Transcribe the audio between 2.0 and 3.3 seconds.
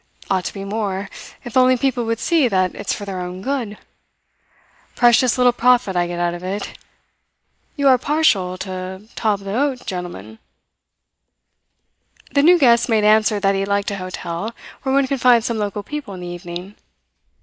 would see that it's for their